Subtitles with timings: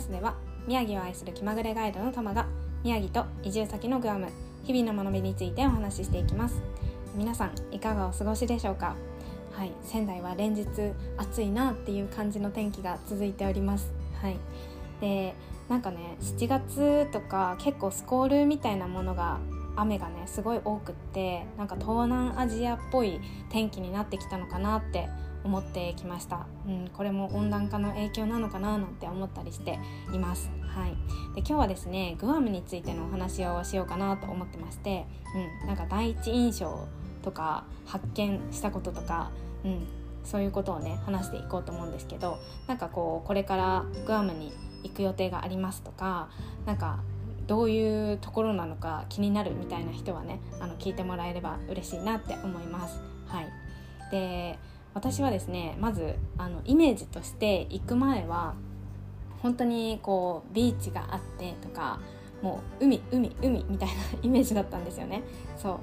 [0.00, 0.34] スでは
[0.66, 2.46] 宮城を愛する気まぐれガイドのトマが
[2.82, 4.28] 宮城と移住先のグアム
[4.64, 6.60] 日々の学びについてお話ししていきます。
[7.14, 8.96] 皆さんいかがお過ごしでしょうか？
[9.52, 10.66] はい仙台は連日
[11.16, 13.92] 暑いなっていう感じの天気が続いております。
[14.20, 14.36] はい。
[15.00, 15.34] で
[15.68, 19.38] なんかね7月とか結構スコールみたいなものが
[19.76, 25.08] 雨がねすごい多くってなんか東南アジアっぽい天気になってきたのかなって
[25.44, 29.78] 思ってきました、うん、これも温暖化の影響なのかななんて思ったりして
[30.12, 30.90] います、はい、
[31.34, 35.06] で今日はですねグアムについてのお話をしようかなと思ってまして、
[35.62, 36.86] うん、なんか第一印象
[37.22, 39.30] とか発見したこととか、
[39.64, 39.86] うん、
[40.24, 46.28] そういうことをね話していこうと思うんですけどなんかこうこれからグアムに行く予定がありますとか
[46.66, 47.00] なんか
[47.46, 53.00] どういうところなのか気になるみたいな人はねあの聞いてもらえれば嬉しいなって思います。
[53.26, 53.48] はい、
[54.12, 54.58] で
[54.94, 58.54] 私はですねまずあのイメージとして行く前は
[59.42, 62.00] 本当にこうビーチがあってとか
[62.42, 65.22] もう海海海みたいな イメージだったんですよね。
[65.56, 65.78] そう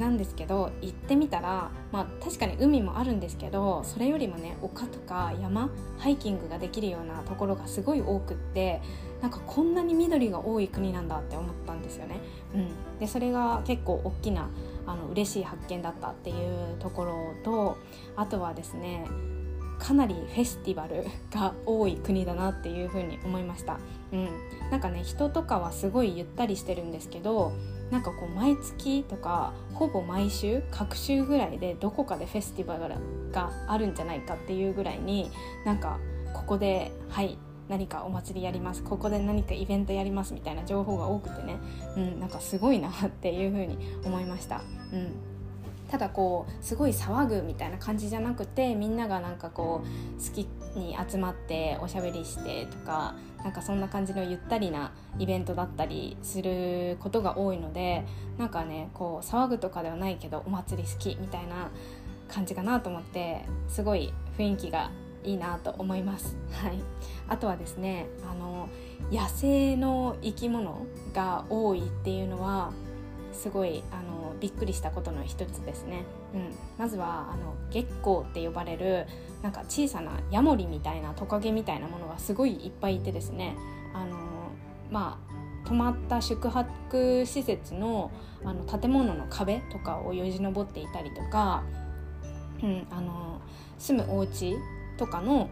[0.00, 8.80] なんですけど行ってみたら、まあ、確かに海もあるんですけどそれよりもね丘とか山ハイキングができるようなところがすごい多くって
[9.20, 12.20] なんかこんなに緑が多い国なんだって思ったんですよね。
[12.54, 14.48] うん、でそれが結構大きな
[14.86, 17.76] あの嬉しい発見だったっていうところと
[18.16, 19.06] あとはですね
[19.78, 23.78] かなりフェスティバルが多い国だなっていうふうに思いました、
[24.12, 24.28] うん、
[24.70, 27.52] なんかね人とかはすごいゆったりしてるんですけど
[27.90, 32.94] なんかこう毎月とかほぼ毎週各週ぐらいでどこかでフェスティバル
[33.32, 35.30] があるんじゃないかっていうぐらいに
[35.64, 35.98] なんか
[36.32, 37.36] ここではい
[37.68, 38.82] 何かお祭りやります。
[38.82, 41.56] ここで何かイベントやりますみたいな情報が多くてね、
[41.96, 44.62] うん、なんかすごいなっていうふうに思いました。
[44.92, 45.12] うん。
[45.90, 58.04] ただこうすごい騒ぐみたいな感じじゃなくてみんながなんかこう好きに集まっておしゃべりしてとかなんかそんな感じのゆったりなイベントだったりすることが多いので
[58.38, 61.70] なんかねこう騒ぐとかではないけどお祭り好きみたいな
[62.28, 64.92] 感じかなと思ってすごい雰囲気が
[65.24, 66.36] いいなと思います。
[66.52, 66.78] はい、
[67.28, 68.68] あとはですねあの
[69.10, 72.72] 野生の生き物が多いっていうのは
[73.32, 76.04] すごいあのびっくりしたことの一つですね。
[76.34, 79.06] うん、まずはあの月光って呼ばれる
[79.42, 83.56] なんか小さなヤモリみたいなトカゲみたいなものがすごいいっぱいいてですね
[83.94, 84.16] あの
[84.90, 88.10] まあ泊まった宿泊施設の
[88.44, 91.62] あの建物の壁とかをよじ登っていたりとか、
[92.62, 93.40] うん、あの
[93.78, 94.56] 住むお家
[94.96, 95.50] とかの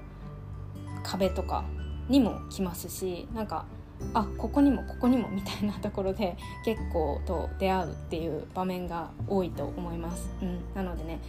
[1.03, 1.65] 壁とか
[2.09, 3.67] にも来ますしなんか
[4.15, 10.31] あここにもここにもみたいなところで 結構と出会うっていう場面が多いと思います。
[10.43, 11.21] うん、なのでね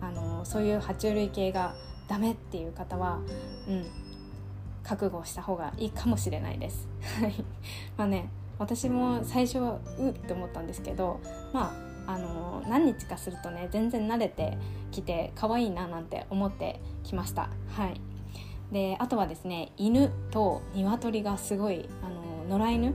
[0.00, 1.74] あのそういう爬虫類系が
[2.08, 3.18] ダメっていう方は、
[3.68, 3.84] うん、
[4.82, 6.88] 覚悟した方がいいかもしれないです。
[7.96, 8.28] まあね
[8.58, 11.20] 私も最初はうって思ったんですけど
[11.52, 11.74] ま
[12.06, 14.56] ああの何日かするとね全然慣れて
[14.92, 17.50] きて可愛いななんて思ってきました。
[17.68, 18.00] はい。
[18.72, 22.08] であとはですね犬と鶏がすごいあ
[22.50, 22.94] の野良犬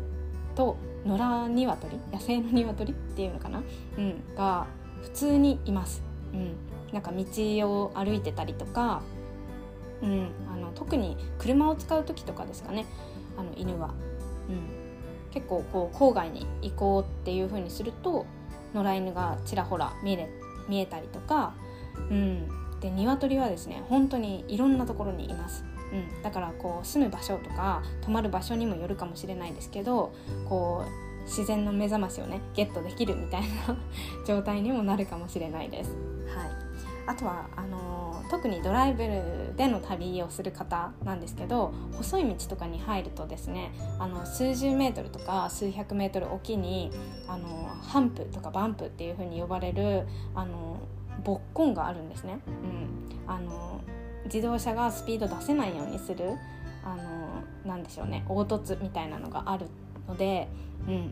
[0.56, 3.64] と野良鶏野生の鶏っていうのかな、
[3.98, 4.68] うん、が
[5.02, 6.56] 普通にいます、うん、
[6.94, 9.02] なんか道を歩いてたりとか、
[10.02, 12.86] うん、あの特に車を使う時とかですかね。
[13.38, 13.94] あの犬は、
[14.50, 18.26] うん、結構こう郊外に行こうっていう風にすると
[18.74, 20.30] 野良犬がちらほら見え
[20.68, 21.54] 見えたりとか、
[22.10, 22.48] うん、
[22.82, 25.64] で鶏はですね本当にいろんなところにいます。
[25.94, 30.14] うん、だからこう住む場所とか泊まる場所にもよるかもしれないですけど
[30.48, 33.48] こう自然の目覚ましをねゲットできるみたいな
[34.26, 35.92] 状態にもなるかもしれないです。
[36.34, 36.50] はい、
[37.08, 46.92] あとはあのー、特にドライブでの旅をする方なんですけど細い道とかに入るとですねあの数十メートルとか数百メートルおきに
[47.28, 47.48] あの
[47.82, 50.78] ハンプとかバンプっていう風に呼ばれるあの
[51.24, 52.40] ボッコンがあるんですね。
[52.48, 53.82] うん、あの
[54.26, 56.38] 自動車がスピード出せないようにする
[56.84, 58.24] あのなんでしょうね。
[58.28, 59.68] 凹凸みたいなのがある
[60.08, 60.48] ので、
[60.88, 61.12] うん。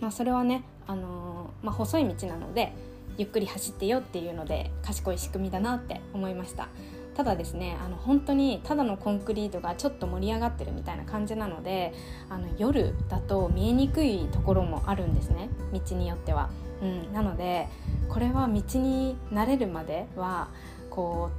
[0.00, 2.72] まあ、それはねあの、まあ、細い道なので
[3.16, 6.68] ゆっくり走ってよっていうので賢い仕組みだなって思いました。
[7.14, 11.94] ただですねあの本当にただのコンクリートがちょっと盛り上がってるみたいな感じなので
[12.28, 15.48] あの夜だと見えにくいところもあるんですね。
[15.72, 16.50] 道によっては、
[16.82, 17.68] うん、なので
[18.08, 20.48] これは道に慣れるまでは
[20.90, 21.30] こ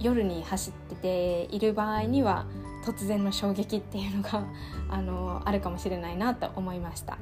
[0.00, 2.46] う夜に走ってている場合には
[2.84, 4.42] 突然の衝撃っていうのが
[4.88, 7.12] あのあるかもしれないなと思いました。
[7.12, 7.18] は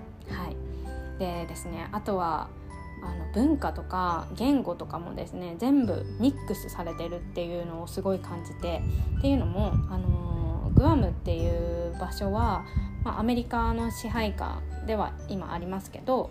[0.49, 2.49] い、でですねあとは
[3.03, 8.83] あの文化とか言語とかもですね全部ミックスされてるっていうのをすごい感じて
[9.19, 10.29] っていうのも、あの
[10.69, 12.65] のグアムっていう場所は、
[13.05, 16.31] まあ、アメリカの支配下では今ありますけど、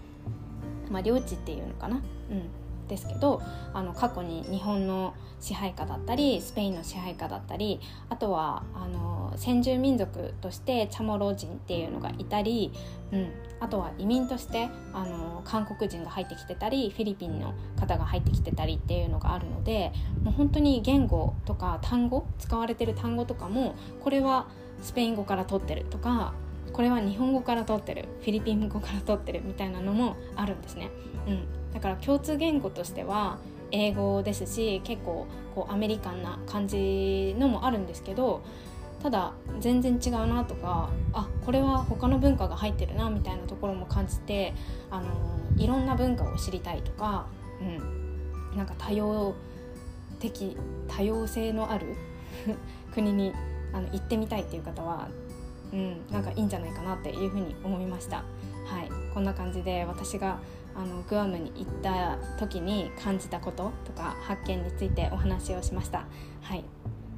[0.90, 2.02] まあ、領地っていうのかな、
[2.32, 2.50] うん、
[2.88, 3.42] ですけど
[3.74, 7.80] あの過去に日本の支配下だったりスペインの支配下だったり
[8.10, 12.72] あとはあの先住民族としてチャモロ人っていうのがいたり、
[13.12, 19.92] うん、あとは移民としてあの韓国人が入ってきてたりフィリピンの方が入ってきてたりっていうのがあるので
[20.24, 24.48] もう本当に言語とか単語使われてる単語とかもこれは
[24.82, 26.34] スペイン語から取ってるとか
[26.74, 30.90] これは日本語から取ってるフィリピン語から取ってるみたいなのもあるんですね。
[31.28, 33.40] うん、だから共通言語としては
[33.72, 38.42] 英語ですし結構こうアメリカンな感じのもあるんですけど
[39.02, 44.54] ただ全然違うなとかあこれは他の文化が入ってるなみたいなところも感じて
[44.90, 45.08] あの
[45.58, 47.28] いろんな文化を知りたいとか、
[47.62, 47.64] う
[48.56, 49.36] ん、なんか多様
[50.20, 51.96] 的多様性のある
[52.94, 53.34] 国に
[53.74, 55.10] あの行ってみたいっていう方は、
[55.74, 58.18] うん、なんかいいんじゃないかなっていうふうに思いました。
[58.66, 60.40] はい、こんな感じで私が
[60.76, 66.06] あのグアムに行った時に感じたこととか発見についてお話をしました。
[66.42, 66.64] はい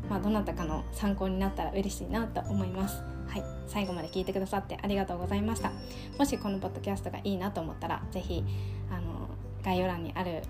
[0.10, 3.04] まあ、どなたかの参考になったら嬉しいなと思います。
[3.28, 5.72] はい、最後まで聞いてくださってありがとうございました。
[6.18, 8.44] もしこのポッドキャストがいいなと思ったら、是非
[8.90, 9.30] あの
[9.63, 10.42] 概要欄にある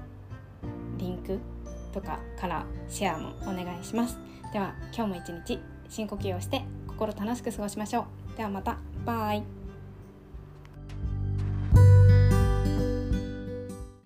[0.97, 1.39] リンク
[1.91, 4.17] とかからシェアもお願いします。
[4.53, 5.59] では今日も一日
[5.89, 6.63] 深呼吸をして
[6.99, 8.37] 心楽しく過ごしましょう。
[8.37, 8.77] ではまた。
[9.05, 9.58] バイ。